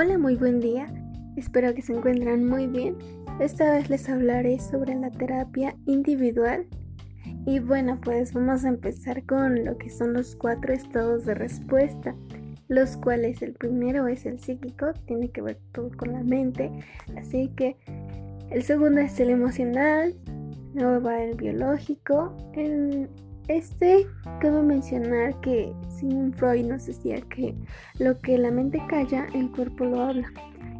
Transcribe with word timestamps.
Hola, 0.00 0.16
muy 0.16 0.36
buen 0.36 0.60
día. 0.60 0.86
Espero 1.34 1.74
que 1.74 1.82
se 1.82 1.92
encuentren 1.92 2.48
muy 2.48 2.68
bien. 2.68 2.96
Esta 3.40 3.72
vez 3.72 3.90
les 3.90 4.08
hablaré 4.08 4.60
sobre 4.60 4.94
la 4.94 5.10
terapia 5.10 5.74
individual. 5.86 6.68
Y 7.44 7.58
bueno, 7.58 8.00
pues 8.00 8.32
vamos 8.32 8.64
a 8.64 8.68
empezar 8.68 9.26
con 9.26 9.64
lo 9.64 9.76
que 9.76 9.90
son 9.90 10.12
los 10.12 10.36
cuatro 10.36 10.72
estados 10.72 11.24
de 11.24 11.34
respuesta, 11.34 12.14
los 12.68 12.96
cuales 12.96 13.42
el 13.42 13.54
primero 13.54 14.06
es 14.06 14.24
el 14.24 14.38
psíquico, 14.38 14.92
tiene 15.04 15.32
que 15.32 15.42
ver 15.42 15.58
todo 15.72 15.90
con 15.96 16.12
la 16.12 16.22
mente, 16.22 16.70
así 17.16 17.48
que 17.56 17.76
el 18.50 18.62
segundo 18.62 19.00
es 19.00 19.18
el 19.18 19.30
emocional, 19.30 20.14
luego 20.74 21.02
va 21.02 21.24
el 21.24 21.34
biológico, 21.34 22.36
el 22.54 23.08
este 23.48 24.06
cabe 24.40 24.62
mencionar 24.62 25.38
que 25.40 25.72
Sigmund 25.88 26.36
Freud 26.36 26.66
nos 26.66 26.86
decía 26.86 27.20
que 27.22 27.54
lo 27.98 28.18
que 28.18 28.38
la 28.38 28.50
mente 28.50 28.80
calla, 28.88 29.26
el 29.34 29.50
cuerpo 29.50 29.84
lo 29.84 30.02
habla. 30.02 30.30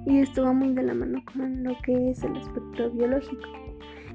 Y 0.06 0.18
esto 0.18 0.44
va 0.44 0.52
muy 0.52 0.72
de 0.74 0.82
la 0.82 0.94
mano 0.94 1.22
con 1.32 1.64
lo 1.64 1.76
que 1.82 2.10
es 2.10 2.22
el 2.22 2.36
aspecto 2.36 2.90
biológico. 2.90 3.48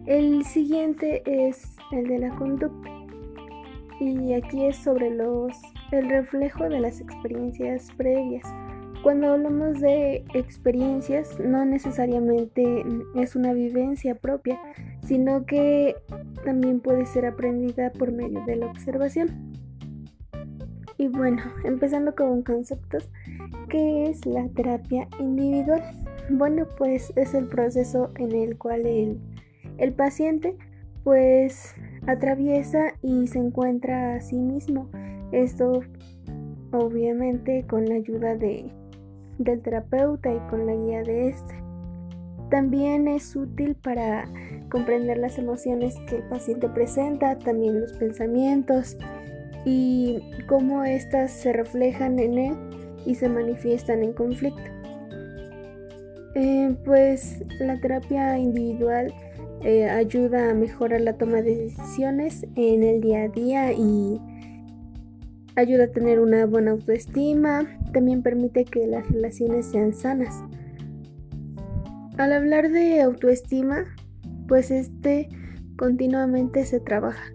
El 0.06 0.44
siguiente 0.46 1.22
es 1.26 1.76
el 1.92 2.08
de 2.08 2.20
la 2.20 2.36
conducta. 2.36 2.90
Y 4.00 4.34
aquí 4.34 4.66
es 4.66 4.78
sobre 4.78 5.10
los 5.12 5.54
el 5.92 6.10
reflejo 6.10 6.68
de 6.68 6.80
las 6.80 7.00
experiencias 7.00 7.90
previas. 7.96 8.44
Cuando 9.04 9.34
hablamos 9.34 9.82
de 9.82 10.24
experiencias, 10.34 11.38
no 11.38 11.66
necesariamente 11.66 12.86
es 13.16 13.36
una 13.36 13.52
vivencia 13.52 14.16
propia, 14.16 14.58
sino 15.06 15.46
que 15.46 15.98
también 16.46 16.80
puede 16.80 17.06
ser 17.06 17.26
aprendida 17.26 17.92
por 17.92 18.14
medio 18.14 18.42
de 18.46 18.56
la 18.56 18.68
observación. 18.68 19.52
Y 20.98 21.10
bueno, 21.10 21.44
empezando 21.66 22.16
con 22.16 22.44
conceptos, 22.44 23.10
¿qué 23.68 24.06
es 24.06 24.26
la 24.26 24.48
terapia 24.48 25.10
individual? 25.20 25.82
Bueno, 26.30 26.66
pues 26.78 27.12
es 27.18 27.34
el 27.34 27.48
proceso 27.48 28.12
en 28.16 28.32
el 28.32 28.58
cual 28.58 28.86
el, 28.86 29.20
el 29.80 29.92
paciente 29.92 30.56
pues 31.04 31.76
atraviesa 32.08 32.94
y 33.02 33.28
se 33.28 33.40
encuentra 33.40 34.16
a 34.16 34.22
sí 34.22 34.38
mismo. 34.38 34.90
Esto 35.34 35.82
obviamente 36.72 37.66
con 37.68 37.86
la 37.86 37.96
ayuda 37.96 38.36
de, 38.36 38.72
del 39.38 39.62
terapeuta 39.62 40.34
y 40.34 40.40
con 40.50 40.66
la 40.66 40.74
guía 40.74 41.04
de 41.04 41.30
este. 41.30 41.56
También 42.50 43.08
es 43.08 43.36
útil 43.36 43.76
para 43.76 44.26
comprender 44.70 45.18
las 45.18 45.38
emociones 45.38 45.96
que 46.08 46.18
el 46.18 46.24
paciente 46.24 46.70
presenta, 46.70 47.38
también 47.40 47.82
los 47.82 47.94
pensamientos 47.94 48.98
y 49.66 50.22
cómo 50.48 50.84
éstas 50.84 51.32
se 51.32 51.54
reflejan 51.54 52.20
en 52.20 52.38
él 52.38 52.56
y 53.06 53.16
se 53.16 53.30
manifiestan 53.30 54.04
en 54.04 54.14
conflicto. 54.14 54.62
Eh, 56.36 56.76
pues 56.84 57.44
la 57.60 57.80
terapia 57.80 58.38
individual 58.38 59.14
eh, 59.64 59.88
ayuda 59.88 60.50
a 60.50 60.54
mejorar 60.54 61.02
la 61.02 61.14
toma 61.14 61.42
de 61.42 61.56
decisiones 61.56 62.46
en 62.56 62.84
el 62.84 63.02
día 63.02 63.24
a 63.24 63.28
día 63.30 63.72
y 63.72 64.20
ayuda 65.56 65.86
a 65.86 65.92
tener 65.92 66.20
una 66.20 66.46
buena 66.46 66.72
autoestima, 66.72 67.68
también 67.94 68.24
permite 68.24 68.66
que 68.66 68.88
las 68.88 69.10
relaciones 69.10 69.68
sean 69.68 69.94
sanas. 69.94 70.44
Al 72.18 72.34
hablar 72.34 72.72
de 72.72 73.02
autoestima, 73.02 73.86
pues 74.48 74.72
este 74.72 75.30
continuamente 75.78 76.66
se 76.66 76.80
trabaja, 76.80 77.34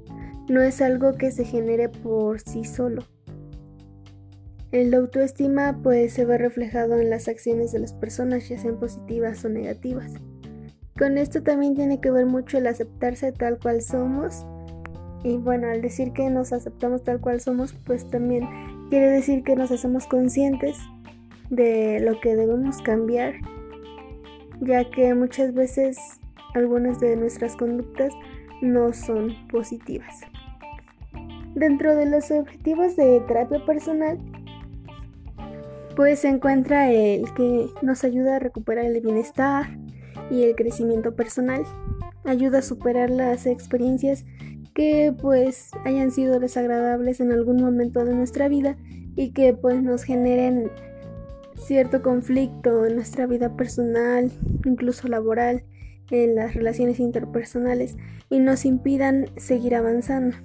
no 0.48 0.62
es 0.62 0.80
algo 0.80 1.14
que 1.14 1.30
se 1.30 1.44
genere 1.44 1.88
por 1.88 2.40
sí 2.40 2.64
solo. 2.64 3.02
El 4.70 4.92
autoestima 4.92 5.80
pues 5.82 6.12
se 6.12 6.26
ve 6.26 6.36
reflejado 6.36 7.00
en 7.00 7.08
las 7.08 7.26
acciones 7.26 7.72
de 7.72 7.78
las 7.78 7.94
personas, 7.94 8.48
ya 8.48 8.58
sean 8.58 8.78
positivas 8.78 9.44
o 9.44 9.48
negativas. 9.48 10.12
Con 10.98 11.16
esto 11.16 11.42
también 11.42 11.74
tiene 11.74 12.00
que 12.00 12.10
ver 12.10 12.26
mucho 12.26 12.58
el 12.58 12.66
aceptarse 12.66 13.32
tal 13.32 13.58
cual 13.58 13.80
somos. 13.80 14.44
Y 15.24 15.36
bueno, 15.36 15.68
al 15.68 15.82
decir 15.82 16.12
que 16.12 16.30
nos 16.30 16.52
aceptamos 16.52 17.02
tal 17.02 17.20
cual 17.20 17.40
somos, 17.40 17.72
pues 17.84 18.08
también 18.08 18.48
quiere 18.90 19.08
decir 19.08 19.42
que 19.42 19.56
nos 19.56 19.70
hacemos 19.70 20.06
conscientes 20.06 20.78
de 21.50 22.00
lo 22.00 22.20
que 22.20 22.36
debemos 22.36 22.80
cambiar, 22.82 23.34
ya 24.60 24.88
que 24.90 25.14
muchas 25.14 25.54
veces 25.54 25.98
algunas 26.54 27.00
de 27.00 27.16
nuestras 27.16 27.56
conductas 27.56 28.12
no 28.60 28.92
son 28.92 29.34
positivas. 29.48 30.20
Dentro 31.54 31.96
de 31.96 32.06
los 32.06 32.30
objetivos 32.30 32.96
de 32.96 33.20
terapia 33.26 33.64
personal, 33.64 34.18
pues 35.96 36.20
se 36.20 36.28
encuentra 36.28 36.92
el 36.92 37.24
que 37.34 37.66
nos 37.82 38.04
ayuda 38.04 38.36
a 38.36 38.38
recuperar 38.38 38.84
el 38.84 39.00
bienestar 39.00 39.66
y 40.30 40.44
el 40.44 40.54
crecimiento 40.54 41.16
personal, 41.16 41.64
ayuda 42.24 42.58
a 42.58 42.62
superar 42.62 43.10
las 43.10 43.46
experiencias 43.46 44.24
que 44.78 45.12
pues 45.20 45.72
hayan 45.84 46.12
sido 46.12 46.38
desagradables 46.38 47.18
en 47.18 47.32
algún 47.32 47.56
momento 47.56 48.04
de 48.04 48.14
nuestra 48.14 48.46
vida 48.46 48.76
y 49.16 49.32
que 49.32 49.52
pues 49.52 49.82
nos 49.82 50.04
generen 50.04 50.70
cierto 51.56 52.00
conflicto 52.00 52.86
en 52.86 52.94
nuestra 52.94 53.26
vida 53.26 53.56
personal, 53.56 54.30
incluso 54.64 55.08
laboral 55.08 55.64
en 56.12 56.36
las 56.36 56.54
relaciones 56.54 57.00
interpersonales 57.00 57.96
y 58.30 58.38
nos 58.38 58.64
impidan 58.64 59.26
seguir 59.36 59.74
avanzando. 59.74 60.36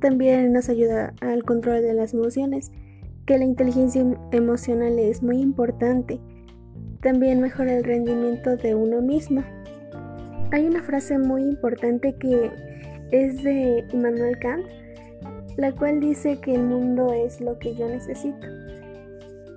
También 0.00 0.52
nos 0.52 0.68
ayuda 0.68 1.12
al 1.20 1.42
control 1.42 1.82
de 1.82 1.94
las 1.94 2.14
emociones, 2.14 2.70
que 3.26 3.36
la 3.36 3.46
inteligencia 3.46 4.06
emocional 4.30 4.96
es 4.96 5.24
muy 5.24 5.40
importante. 5.40 6.20
También 7.00 7.40
mejora 7.40 7.76
el 7.76 7.82
rendimiento 7.82 8.56
de 8.56 8.76
uno 8.76 9.02
mismo. 9.02 9.42
Hay 10.52 10.66
una 10.66 10.84
frase 10.84 11.18
muy 11.18 11.42
importante 11.42 12.14
que 12.14 12.69
es 13.12 13.42
de 13.42 13.84
Immanuel 13.92 14.38
Kant, 14.38 14.66
la 15.56 15.72
cual 15.72 16.00
dice 16.00 16.40
que 16.40 16.54
el 16.54 16.62
mundo 16.62 17.12
es 17.12 17.40
lo 17.40 17.58
que 17.58 17.74
yo 17.74 17.88
necesito. 17.88 18.46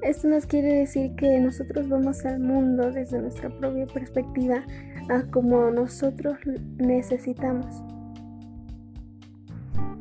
Esto 0.02 0.28
nos 0.28 0.46
quiere 0.46 0.80
decir 0.80 1.16
que 1.16 1.40
nosotros 1.40 1.88
vamos 1.88 2.26
al 2.26 2.40
mundo 2.40 2.92
desde 2.92 3.22
nuestra 3.22 3.50
propia 3.50 3.88
perspectiva 3.88 4.64
a 5.10 5.24
como 5.32 5.72
nosotros 5.72 6.38
necesitamos. 6.78 7.82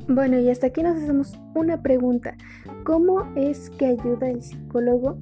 Bueno, 0.09 0.41
y 0.41 0.51
hasta 0.51 0.67
aquí 0.67 0.83
nos 0.83 0.97
hacemos 0.97 1.39
una 1.55 1.81
pregunta. 1.83 2.37
¿Cómo 2.85 3.33
es 3.37 3.71
que 3.71 3.87
ayuda 3.87 4.29
el 4.29 4.43
psicólogo? 4.43 5.19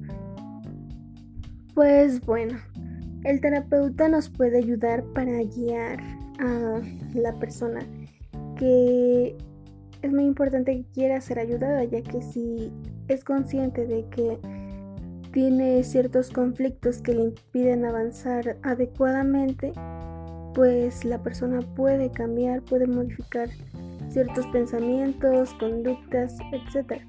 Pues 1.75 2.19
bueno, 2.25 2.57
el 3.23 3.39
terapeuta 3.39 4.09
nos 4.09 4.29
puede 4.29 4.57
ayudar 4.57 5.03
para 5.13 5.43
guiar 5.43 5.99
a 6.39 6.81
la 7.13 7.33
persona 7.37 7.81
que 8.61 9.35
es 10.03 10.11
muy 10.13 10.23
importante 10.23 10.75
que 10.75 10.85
quiera 10.93 11.19
ser 11.19 11.39
ayudada, 11.39 11.83
ya 11.83 12.03
que 12.03 12.21
si 12.21 12.71
es 13.07 13.23
consciente 13.23 13.87
de 13.87 14.05
que 14.09 14.37
tiene 15.33 15.83
ciertos 15.83 16.29
conflictos 16.29 17.01
que 17.01 17.15
le 17.15 17.23
impiden 17.23 17.85
avanzar 17.85 18.57
adecuadamente, 18.61 19.73
pues 20.53 21.03
la 21.05 21.23
persona 21.23 21.61
puede 21.75 22.11
cambiar, 22.11 22.61
puede 22.61 22.85
modificar 22.85 23.49
ciertos 24.09 24.45
pensamientos, 24.47 25.55
conductas, 25.55 26.37
etc. 26.51 27.01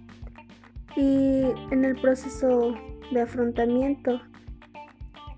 Y 0.96 1.42
en 1.70 1.84
el 1.84 2.00
proceso 2.00 2.74
de 3.12 3.20
afrontamiento 3.20 4.22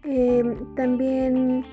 em, 0.05 0.77
también 0.77 1.65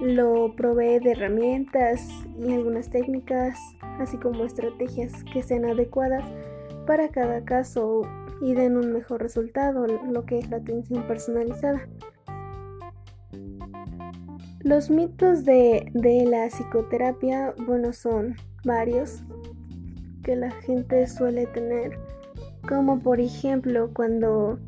lo 0.00 0.54
provee 0.56 0.98
de 0.98 1.12
herramientas 1.12 2.08
y 2.38 2.52
algunas 2.52 2.90
técnicas, 2.90 3.58
así 4.00 4.16
como 4.18 4.44
estrategias 4.44 5.12
que 5.32 5.42
sean 5.42 5.64
adecuadas 5.64 6.24
para 6.86 7.08
cada 7.08 7.44
caso 7.44 8.02
y 8.40 8.54
den 8.54 8.76
un 8.76 8.92
mejor 8.92 9.22
resultado, 9.22 9.86
lo 9.86 10.26
que 10.26 10.38
es 10.38 10.50
la 10.50 10.58
atención 10.58 11.06
personalizada. 11.06 11.88
Los 14.60 14.88
mitos 14.88 15.44
de, 15.44 15.90
la 15.94 16.46
psicoterapia, 16.48 17.54
bueno, 17.66 17.92
son 17.92 18.34
varios 18.64 19.22
que 20.22 20.36
la 20.36 20.50
gente 20.50 21.06
suele 21.06 21.46
tener, 21.48 21.98
como 22.66 22.98
por 22.98 23.20
ejemplo 23.20 23.90
cuando 23.92 24.58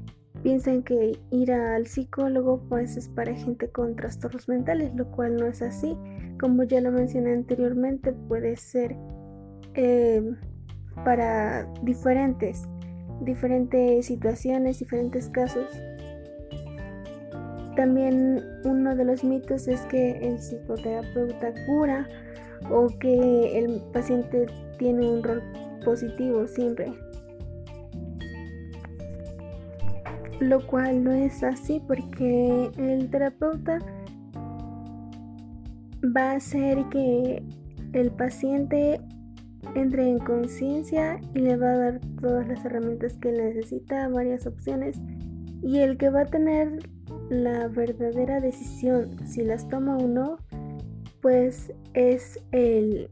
piensan 0.47 0.85
que 0.85 1.19
ir 1.33 1.51
al 1.51 1.89
psicólogo 1.89 2.63
pues 2.69 2.97
es 2.97 3.09
para 3.09 3.35
gente 3.35 3.69
con 3.69 3.97
trastornos 3.97 4.49
mentales, 4.49 4.95
lo 4.95 5.11
cual 5.11 5.35
no 5.35 5.47
es 5.47 5.61
así. 5.61 5.99
Como 6.39 6.63
ya 6.63 6.81
lo 6.81 6.93
mencioné 6.93 7.33
anteriormente, 7.33 8.13
puede 8.13 8.55
ser 8.55 8.95
eh, 9.75 10.23
para 11.05 11.65
diferentes 11.83 12.63
diferentes 13.23 14.07
situaciones, 14.07 14.79
diferentes 14.79 15.29
casos. 15.31 15.67
También 17.75 18.41
uno 18.63 18.95
de 18.95 19.05
los 19.05 19.25
mitos 19.25 19.67
es 19.67 19.81
que 19.87 20.13
el 20.13 20.39
psicoterapeuta 20.39 21.55
cura 21.67 22.07
o 22.71 22.87
que 23.01 23.59
el 23.59 23.83
paciente 23.93 24.47
tiene 24.79 25.11
un 25.11 25.25
rol 25.25 25.43
positivo 25.85 26.47
siempre. 26.47 26.93
Lo 30.41 30.67
cual 30.67 31.03
no 31.03 31.13
es 31.13 31.43
así 31.43 31.83
porque 31.87 32.71
el 32.77 33.11
terapeuta 33.11 33.79
va 36.17 36.33
a 36.33 36.37
hacer 36.37 36.85
que 36.91 37.43
el 37.93 38.11
paciente 38.11 39.01
entre 39.75 40.09
en 40.09 40.19
conciencia 40.19 41.21
y 41.35 41.41
le 41.41 41.57
va 41.57 41.71
a 41.71 41.77
dar 41.77 42.01
todas 42.21 42.47
las 42.47 42.65
herramientas 42.65 43.17
que 43.19 43.33
necesita, 43.33 44.09
varias 44.09 44.47
opciones, 44.47 45.01
y 45.63 45.79
el 45.79 45.97
que 45.99 46.11
va 46.11 46.23
a 46.23 46.27
tener 46.27 46.79
la 47.31 47.69
verdadera 47.69 48.41
decisión 48.41 49.27
si 49.27 49.43
las 49.43 49.69
toma 49.69 49.97
o 49.97 50.07
no, 50.07 50.37
pues 51.21 51.73
es 51.95 52.41
el, 52.53 53.11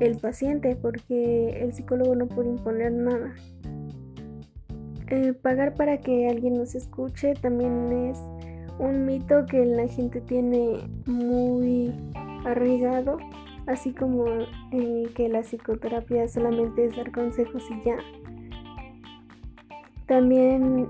el 0.00 0.18
paciente, 0.18 0.76
porque 0.76 1.60
el 1.60 1.72
psicólogo 1.72 2.14
no 2.14 2.28
puede 2.28 2.50
imponer 2.50 2.92
nada. 2.92 3.34
Eh, 5.08 5.34
pagar 5.34 5.74
para 5.74 5.98
que 5.98 6.28
alguien 6.28 6.56
nos 6.56 6.74
escuche 6.74 7.34
también 7.34 7.92
es 8.10 8.18
un 8.78 9.04
mito 9.04 9.44
que 9.46 9.64
la 9.64 9.86
gente 9.86 10.20
tiene 10.22 10.78
muy 11.06 11.92
arraigado, 12.44 13.18
así 13.66 13.92
como 13.92 14.24
que 15.14 15.28
la 15.28 15.42
psicoterapia 15.42 16.26
solamente 16.28 16.86
es 16.86 16.96
dar 16.96 17.12
consejos 17.12 17.62
y 17.70 17.86
ya. 17.86 17.96
También 20.06 20.88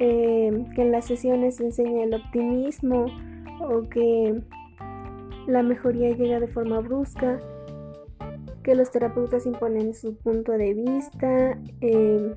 eh, 0.00 0.66
que 0.74 0.82
en 0.82 0.92
las 0.92 1.06
sesiones 1.06 1.56
se 1.56 1.64
enseña 1.64 2.04
el 2.04 2.14
optimismo 2.14 3.06
o 3.60 3.88
que 3.88 4.40
la 5.46 5.62
mejoría 5.62 6.10
llega 6.10 6.40
de 6.40 6.46
forma 6.46 6.80
brusca, 6.80 7.40
que 8.62 8.74
los 8.74 8.90
terapeutas 8.90 9.46
imponen 9.46 9.94
su 9.94 10.14
punto 10.16 10.52
de 10.52 10.74
vista, 10.74 11.58
eh, 11.80 12.34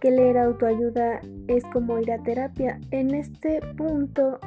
que 0.00 0.10
leer 0.10 0.38
autoayuda 0.38 1.20
es 1.46 1.64
como 1.72 1.98
ir 1.98 2.10
a 2.12 2.22
terapia. 2.22 2.80
En 2.90 3.14
este 3.14 3.60
punto 3.76 4.40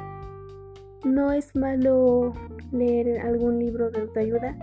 no 1.04 1.32
es 1.32 1.54
malo 1.54 2.32
leer 2.72 3.20
algún 3.20 3.58
libro 3.58 3.90
de 3.90 4.00
autoayuda, 4.00 4.56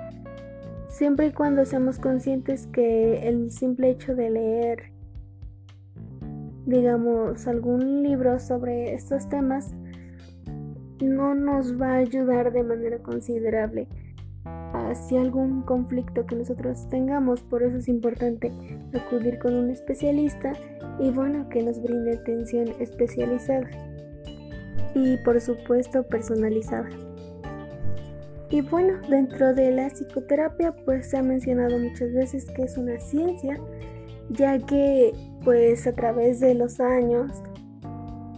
siempre 0.89 1.27
y 1.27 1.31
cuando 1.31 1.65
seamos 1.65 1.99
conscientes 1.99 2.67
que 2.67 3.27
el 3.27 3.51
simple 3.51 3.91
hecho 3.91 4.15
de 4.15 4.29
leer, 4.29 4.91
digamos, 6.65 7.47
algún 7.47 8.03
libro 8.03 8.39
sobre 8.39 8.93
estos 8.93 9.29
temas, 9.29 9.73
no 11.01 11.33
nos 11.33 11.79
va 11.79 11.93
a 11.93 11.97
ayudar 11.97 12.51
de 12.51 12.63
manera 12.63 12.99
considerable 12.99 13.87
hacia 14.73 15.21
algún 15.21 15.61
conflicto 15.63 16.25
que 16.25 16.35
nosotros 16.35 16.87
tengamos. 16.89 17.41
Por 17.43 17.63
eso 17.63 17.77
es 17.77 17.87
importante 17.87 18.51
acudir 18.93 19.39
con 19.39 19.55
un 19.55 19.69
especialista 19.69 20.53
y 20.99 21.09
bueno, 21.09 21.47
que 21.49 21.63
nos 21.63 21.81
brinde 21.81 22.17
atención 22.17 22.69
especializada 22.79 23.69
y 24.93 25.17
por 25.17 25.39
supuesto 25.39 26.03
personalizada. 26.03 26.89
Y 28.49 28.61
bueno, 28.61 28.99
dentro 29.09 29.53
de 29.53 29.71
la 29.71 29.89
psicoterapia 29.89 30.75
pues 30.85 31.09
se 31.09 31.17
ha 31.17 31.23
mencionado 31.23 31.79
muchas 31.79 32.13
veces 32.13 32.45
que 32.53 32.63
es 32.63 32.77
una 32.77 32.99
ciencia, 32.99 33.57
ya 34.29 34.59
que 34.59 35.13
pues 35.43 35.87
a 35.87 35.93
través 35.93 36.41
de 36.41 36.53
los 36.53 36.79
años 36.79 37.31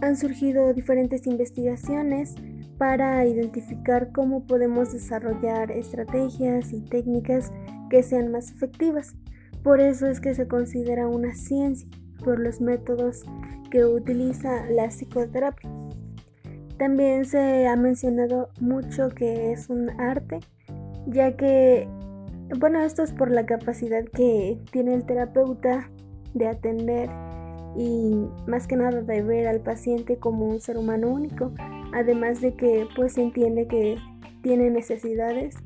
han 0.00 0.16
surgido 0.16 0.72
diferentes 0.72 1.26
investigaciones 1.26 2.34
para 2.78 3.26
identificar 3.26 4.12
cómo 4.12 4.46
podemos 4.46 4.92
desarrollar 4.92 5.70
estrategias 5.70 6.72
y 6.72 6.80
técnicas 6.82 7.52
que 7.90 8.02
sean 8.02 8.30
más 8.30 8.52
efectivas. 8.52 9.16
Por 9.62 9.80
eso 9.80 10.06
es 10.06 10.20
que 10.20 10.34
se 10.34 10.46
considera 10.46 11.08
una 11.08 11.34
ciencia 11.34 11.88
por 12.24 12.40
los 12.40 12.60
métodos 12.60 13.24
que 13.70 13.84
utiliza 13.84 14.66
la 14.70 14.88
psicoterapia. 14.88 15.70
También 16.78 17.24
se 17.24 17.68
ha 17.68 17.76
mencionado 17.76 18.48
mucho 18.60 19.10
que 19.10 19.52
es 19.52 19.70
un 19.70 19.90
arte, 20.00 20.40
ya 21.06 21.36
que, 21.36 21.88
bueno, 22.58 22.80
esto 22.80 23.02
es 23.02 23.12
por 23.12 23.30
la 23.30 23.46
capacidad 23.46 24.04
que 24.04 24.58
tiene 24.72 24.94
el 24.94 25.04
terapeuta 25.04 25.88
de 26.34 26.48
atender 26.48 27.08
y 27.76 28.26
más 28.46 28.66
que 28.66 28.76
nada 28.76 29.02
de 29.02 29.22
ver 29.22 29.46
al 29.46 29.60
paciente 29.60 30.18
como 30.18 30.46
un 30.46 30.60
ser 30.60 30.78
humano 30.78 31.08
único, 31.08 31.52
además 31.92 32.40
de 32.40 32.54
que 32.54 32.86
pues 32.96 33.18
entiende 33.18 33.66
que 33.66 33.96
tiene 34.42 34.70
necesidades 34.70 35.56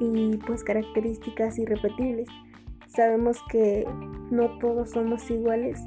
y 0.00 0.36
pues 0.46 0.64
características 0.64 1.58
irrepetibles. 1.58 2.28
Sabemos 2.86 3.38
que 3.50 3.84
no 4.30 4.58
todos 4.58 4.90
somos 4.90 5.28
iguales, 5.30 5.80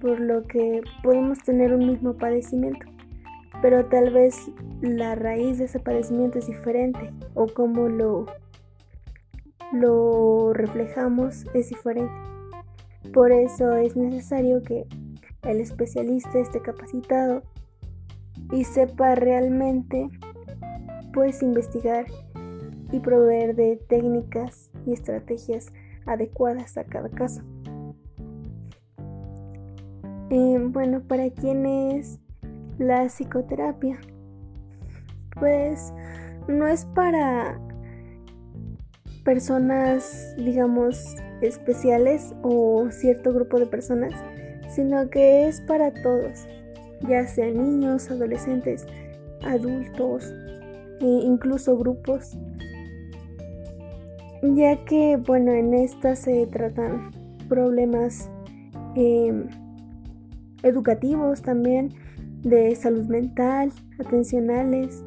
por 0.00 0.20
lo 0.20 0.46
que 0.46 0.82
podemos 1.02 1.38
tener 1.40 1.72
un 1.72 1.86
mismo 1.86 2.14
padecimiento, 2.14 2.86
pero 3.62 3.86
tal 3.86 4.12
vez 4.12 4.36
la 4.80 5.14
raíz 5.14 5.58
de 5.58 5.64
ese 5.64 5.80
padecimiento 5.80 6.38
es 6.38 6.46
diferente 6.46 7.12
o 7.34 7.46
cómo 7.46 7.88
lo, 7.88 8.26
lo 9.72 10.52
reflejamos 10.52 11.44
es 11.54 11.68
diferente. 11.70 12.12
Por 13.12 13.32
eso 13.32 13.72
es 13.72 13.96
necesario 13.96 14.62
que 14.62 14.86
el 15.42 15.60
especialista 15.60 16.38
esté 16.38 16.60
capacitado 16.60 17.42
y 18.52 18.64
sepa 18.64 19.14
realmente 19.14 20.08
pues 21.12 21.42
investigar 21.42 22.06
y 22.92 23.00
proveer 23.00 23.54
de 23.54 23.76
técnicas 23.88 24.70
y 24.86 24.92
estrategias 24.92 25.72
adecuadas 26.06 26.76
a 26.78 26.84
cada 26.84 27.08
caso. 27.10 27.42
Eh, 30.30 30.58
bueno, 30.60 31.00
¿para 31.00 31.30
quién 31.30 31.64
es 31.64 32.18
la 32.78 33.08
psicoterapia? 33.08 33.98
Pues 35.38 35.92
no 36.48 36.66
es 36.66 36.84
para 36.94 37.58
personas, 39.24 40.34
digamos, 40.36 41.16
especiales 41.40 42.34
o 42.42 42.90
cierto 42.90 43.32
grupo 43.32 43.58
de 43.58 43.66
personas, 43.66 44.12
sino 44.68 45.08
que 45.08 45.48
es 45.48 45.60
para 45.62 45.92
todos, 45.92 46.46
ya 47.08 47.26
sean 47.26 47.62
niños, 47.62 48.10
adolescentes, 48.10 48.86
adultos 49.42 50.34
e 51.00 51.06
incluso 51.06 51.76
grupos, 51.78 52.36
ya 54.42 54.84
que, 54.84 55.16
bueno, 55.16 55.52
en 55.52 55.74
esta 55.74 56.16
se 56.16 56.46
tratan 56.46 57.10
problemas 57.48 58.30
em, 58.94 59.46
educativos 60.62 61.42
también, 61.42 61.94
de 62.42 62.74
salud 62.76 63.06
mental, 63.06 63.72
atencionales, 63.98 65.04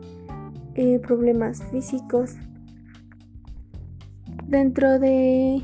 eh, 0.76 1.00
problemas 1.00 1.64
físicos. 1.72 2.36
Dentro 4.48 5.00
de, 5.00 5.62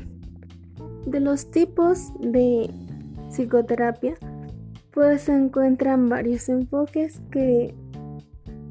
de 1.06 1.20
los 1.20 1.50
tipos 1.50 2.12
de 2.20 2.70
psicoterapia, 3.30 4.14
pues 4.92 5.22
se 5.22 5.34
encuentran 5.34 6.08
varios 6.08 6.48
enfoques 6.48 7.20
que 7.30 7.74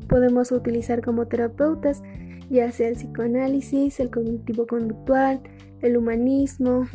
podemos 0.07 0.51
utilizar 0.51 1.01
como 1.01 1.27
terapeutas, 1.27 2.01
ya 2.49 2.71
sea 2.71 2.89
el 2.89 2.95
psicoanálisis, 2.95 3.99
el 3.99 4.09
cognitivo 4.09 4.65
conductual, 4.65 5.41
el 5.81 5.97
humanismo, 5.97 6.87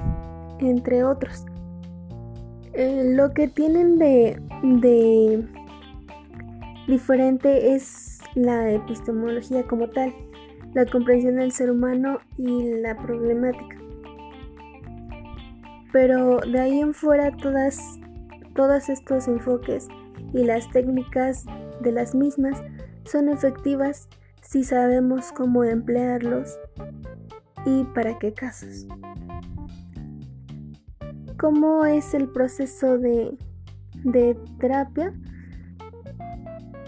entre 0.59 1.05
otros. 1.05 1.45
Eh, 2.75 3.13
lo 3.15 3.35
que 3.35 3.49
tienen 3.49 3.99
de, 3.99 5.47
diferente 6.89 7.75
es 7.75 8.21
la 8.35 8.71
epistemología 8.73 9.65
como 9.65 9.89
tal, 9.91 10.15
la 10.73 10.87
comprensión 10.87 11.37
del 11.37 11.53
ser 11.53 11.71
humano 11.71 12.21
y 12.39 12.71
la 12.81 12.97
problemática. 12.97 13.77
Pero 15.93 16.39
de 16.41 16.61
ahí 16.61 16.81
en 16.81 16.95
fuera 16.95 17.31
todas, 17.37 17.79
todos 18.55 18.89
estos 18.89 19.29
enfoques 19.29 19.89
y 20.33 20.45
las 20.45 20.71
técnicas 20.71 21.45
de 21.83 21.93
las 21.93 22.15
mismas 22.15 22.63
son 23.05 23.29
efectivas 23.29 24.09
si 24.41 24.65
sabemos 24.65 25.31
cómo 25.33 25.65
emplearlos 25.65 26.59
y 27.67 27.85
para 27.95 28.19
qué 28.19 28.33
casos. 28.33 28.87
¿Cómo 31.43 31.85
es 31.85 32.15
el 32.15 32.29
proceso 32.29 32.99
de, 32.99 33.37
terapia? 34.61 35.13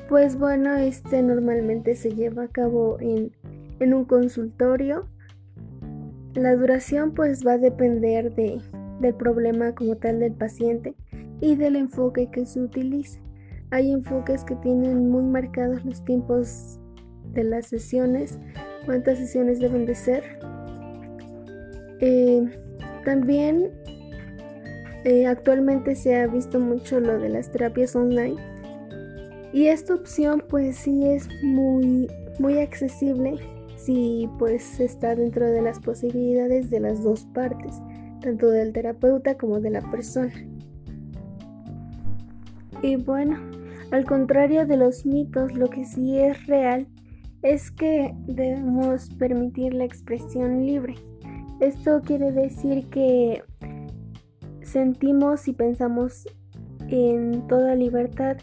Pues 0.08 0.38
bueno, 0.38 0.76
este 0.76 1.24
normalmente 1.24 1.96
se 1.96 2.12
lleva 2.12 2.44
a 2.44 2.48
cabo 2.48 3.00
en, 3.00 3.32
en 3.80 3.94
un 3.94 4.04
consultorio. 4.04 5.08
La 6.34 6.54
duración 6.54 7.14
pues 7.14 7.44
va 7.44 7.54
a 7.54 7.58
depender 7.58 8.32
de, 8.36 8.60
del 9.00 9.14
problema 9.14 9.74
como 9.74 9.96
tal 9.96 10.20
del 10.20 10.34
paciente 10.34 10.94
y 11.40 11.56
del 11.56 11.74
enfoque 11.74 12.30
que 12.30 12.46
se 12.46 12.60
utilice. 12.60 13.20
Hay 13.72 13.90
enfoques 13.90 14.44
que 14.44 14.54
tienen 14.54 15.10
muy 15.10 15.24
marcados 15.24 15.84
los 15.84 16.04
tiempos 16.04 16.78
de 17.32 17.42
las 17.42 17.66
sesiones, 17.66 18.38
cuántas 18.86 19.18
sesiones 19.18 19.58
deben 19.58 19.84
de 19.84 19.96
ser. 19.96 20.22
Eh, 21.98 22.48
también 23.04 23.72
Eh, 25.04 25.26
actualmente 25.26 25.94
se 25.94 26.16
ha 26.16 26.26
visto 26.26 26.58
mucho 26.58 26.98
lo 26.98 27.18
de 27.18 27.28
las 27.28 27.50
terapias 27.50 27.94
online 27.94 28.36
y 29.52 29.66
esta 29.66 29.94
opción 29.94 30.42
pues 30.48 30.76
sí 30.76 31.06
es 31.06 31.28
muy 31.42 32.08
muy 32.38 32.58
accesible 32.58 33.38
si 33.76 34.28
pues 34.38 34.80
está 34.80 35.14
dentro 35.14 35.46
de 35.50 35.60
las 35.60 35.78
posibilidades 35.78 36.70
de 36.70 36.80
las 36.80 37.02
dos 37.02 37.26
partes, 37.34 37.80
tanto 38.20 38.48
del 38.48 38.72
terapeuta 38.72 39.36
como 39.36 39.60
de 39.60 39.70
la 39.70 39.82
persona. 39.90 40.32
Y 42.82 42.96
bueno, 42.96 43.38
al 43.90 44.04
contrario 44.04 44.66
de 44.66 44.76
los 44.76 45.04
mitos, 45.04 45.54
lo 45.54 45.68
que 45.68 45.84
sí 45.84 46.18
es 46.18 46.46
real 46.46 46.86
es 47.42 47.70
que 47.70 48.14
debemos 48.26 49.10
permitir 49.18 49.74
la 49.74 49.84
expresión 49.84 50.66
libre. 50.66 50.94
Esto 51.60 52.00
quiere 52.02 52.32
decir 52.32 52.88
que 52.88 53.42
sentimos 54.74 55.46
y 55.46 55.52
pensamos 55.52 56.26
en 56.88 57.46
toda 57.46 57.76
libertad. 57.76 58.38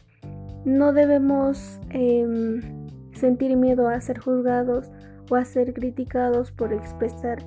No 0.63 0.93
debemos 0.93 1.77
em, 1.89 2.61
sentir 3.11 3.57
miedo 3.57 3.89
a 3.89 3.99
ser 3.99 4.17
juzgados 4.17 4.89
o 5.29 5.35
a 5.35 5.43
ser 5.43 5.73
criticados 5.73 6.53
por 6.53 6.71
expresar 6.71 7.39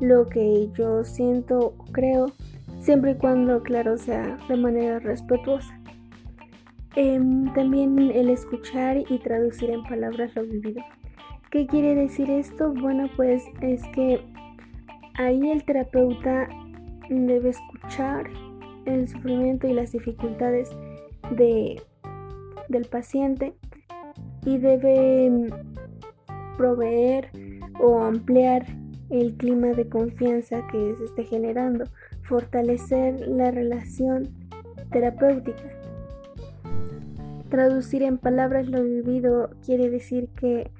lo 0.00 0.26
que 0.26 0.70
yo 0.72 1.04
siento 1.04 1.58
o 1.58 1.84
creo, 1.92 2.32
siempre 2.78 3.10
y 3.10 3.14
cuando, 3.16 3.62
claro, 3.62 3.98
sea 3.98 4.38
de 4.48 4.56
manera 4.56 5.00
respetuosa. 5.00 5.78
Em, 6.96 7.52
también 7.52 7.98
el 7.98 8.30
escuchar 8.30 8.96
y 9.06 9.18
traducir 9.18 9.68
en 9.68 9.82
palabras 9.82 10.34
lo 10.34 10.44
vivido. 10.44 10.82
¿Qué 11.50 11.66
quiere 11.66 11.94
decir 11.94 12.30
esto? 12.30 12.72
Bueno, 12.72 13.10
pues 13.16 13.44
es 13.60 13.82
que 13.88 14.18
ahí 15.18 15.50
el 15.50 15.62
terapeuta 15.62 16.48
debe 17.10 17.50
escuchar 17.50 18.30
el 18.86 19.08
sufrimiento 19.08 19.66
y 19.66 19.74
las 19.74 19.92
dificultades 19.92 20.70
de, 21.36 21.82
del 22.68 22.86
paciente 22.86 23.54
y 24.44 24.58
debe 24.58 25.30
mm, 25.30 26.56
proveer 26.56 27.30
o 27.80 28.00
ampliar 28.00 28.64
el 29.10 29.34
clima 29.36 29.68
de 29.68 29.88
confianza 29.88 30.66
que 30.70 30.94
se 30.96 31.04
esté 31.04 31.24
generando, 31.24 31.84
fortalecer 32.22 33.26
la 33.26 33.50
relación 33.50 34.28
terapéutica. 34.92 35.64
Traducir 37.48 38.04
en 38.04 38.18
palabras 38.18 38.68
lo 38.68 38.84
vivido 38.84 39.50
quiere 39.64 39.90
decir 39.90 40.28
que 40.36 40.70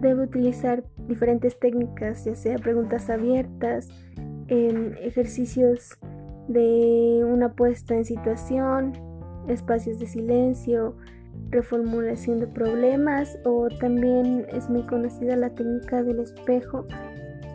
debe 0.00 0.22
utilizar 0.22 0.82
diferentes 1.06 1.58
técnicas, 1.58 2.24
ya 2.24 2.34
sea 2.34 2.56
preguntas 2.56 3.10
abiertas, 3.10 3.88
ejercicios 4.50 5.98
de 6.48 7.24
una 7.24 7.52
puesta 7.52 7.94
en 7.94 8.04
situación, 8.04 8.92
espacios 9.48 9.98
de 9.98 10.06
silencio, 10.06 10.96
reformulación 11.50 12.40
de 12.40 12.46
problemas 12.46 13.38
o 13.44 13.68
también 13.80 14.46
es 14.52 14.68
muy 14.68 14.82
conocida 14.86 15.36
la 15.36 15.50
técnica 15.50 16.02
del 16.02 16.20
espejo 16.20 16.86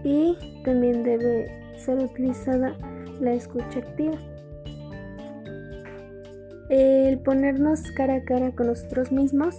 y 0.03 0.37
también 0.63 1.03
debe 1.03 1.49
ser 1.77 1.97
utilizada 1.99 2.75
la 3.19 3.33
escucha 3.33 3.79
activa. 3.79 4.17
El 6.69 7.19
ponernos 7.19 7.81
cara 7.91 8.15
a 8.15 8.23
cara 8.23 8.51
con 8.51 8.67
nosotros 8.67 9.11
mismos, 9.11 9.55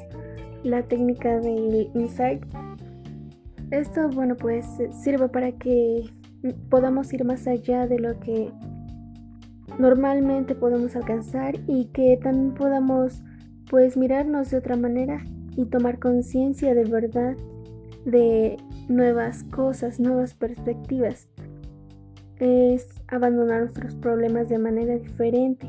la 0.64 0.82
técnica 0.82 1.38
del 1.40 1.90
insight. 1.94 2.42
Esto, 3.70 4.08
bueno, 4.10 4.36
pues 4.36 4.66
sirve 5.02 5.28
para 5.28 5.52
que 5.52 6.04
podamos 6.70 7.12
ir 7.12 7.24
más 7.24 7.46
allá 7.46 7.86
de 7.86 7.98
lo 7.98 8.18
que 8.20 8.50
normalmente 9.78 10.54
podemos 10.54 10.96
alcanzar 10.96 11.54
y 11.66 11.86
que 11.86 12.18
también 12.22 12.54
podamos 12.54 13.22
pues 13.68 13.96
mirarnos 13.96 14.50
de 14.50 14.58
otra 14.58 14.76
manera 14.76 15.24
y 15.56 15.66
tomar 15.66 15.98
conciencia 15.98 16.74
de 16.74 16.84
verdad 16.84 17.36
de 18.04 18.56
nuevas 18.88 19.42
cosas, 19.44 19.98
nuevas 19.98 20.34
perspectivas. 20.34 21.28
Es 22.38 22.86
abandonar 23.08 23.62
nuestros 23.62 23.94
problemas 23.96 24.48
de 24.48 24.58
manera 24.58 24.94
diferente. 24.96 25.68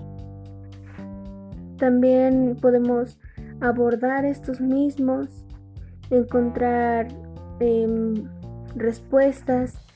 También 1.78 2.58
podemos 2.62 3.20
abordar 3.62 4.26
estos 4.26 4.62
mismos, 4.62 5.46
encontrar 6.10 7.08
em, 7.60 8.14
respuestas 8.76 9.87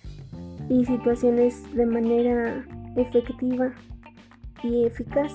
y 0.72 0.86
situaciones 0.86 1.64
de 1.76 1.86
manera 1.86 2.66
efectiva 2.96 3.74
y 4.64 4.86
eficaz 4.86 5.34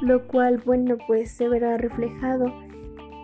lo 0.00 0.26
cual, 0.26 0.62
bueno, 0.64 0.96
pues 1.06 1.30
se 1.30 1.48
verá 1.48 1.76
reflejado 1.76 2.52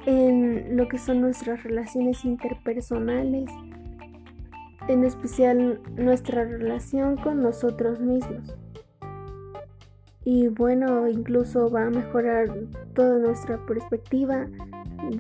en 0.06 0.76
lo 0.76 0.88
que 0.88 0.98
son 0.98 1.20
nuestras 1.20 1.62
relaciones 1.62 2.24
interpersonales, 2.24 3.48
en 4.88 5.04
especial 5.04 5.80
nuestra 5.96 6.44
relación 6.44 7.16
con 7.16 7.42
nosotros 7.42 8.00
mismos. 8.00 8.56
Y 10.24 10.48
bueno, 10.48 11.08
incluso 11.08 11.70
va 11.70 11.86
a 11.86 11.90
mejorar 11.90 12.48
toda 12.94 13.18
nuestra 13.18 13.64
perspectiva 13.66 14.46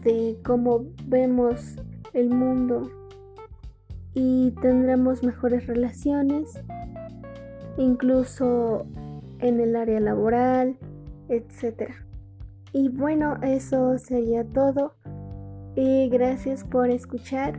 de 0.02 0.36
cómo 0.44 0.86
vemos 1.06 1.76
el 2.14 2.30
mundo 2.30 2.90
y 4.14 4.52
tendremos 4.62 5.22
mejores 5.22 5.66
relaciones, 5.66 6.60
incluso 7.76 8.86
en 9.40 9.60
el 9.60 9.76
área 9.76 10.00
laboral, 10.00 10.76
etcétera. 11.28 11.94
Y 12.72 12.88
bueno, 12.88 13.36
eso 13.42 13.98
sería 13.98 14.44
todo. 14.44 14.94
Y 15.76 16.08
gracias 16.08 16.64
por 16.64 16.90
escuchar 16.90 17.58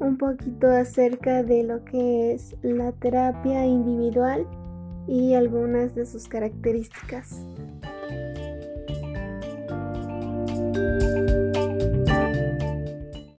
un 0.00 0.18
poquito 0.18 0.68
acerca 0.68 1.42
de 1.42 1.62
lo 1.62 1.84
que 1.84 2.32
es 2.32 2.56
la 2.62 2.92
terapia 2.92 3.66
individual 3.66 4.46
y 5.06 5.34
algunas 5.34 5.94
de 5.94 6.06
sus 6.06 6.28
características. 6.28 7.44